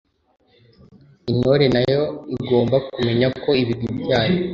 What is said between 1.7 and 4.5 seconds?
na yo igomba kumenya ko ibigwi byayo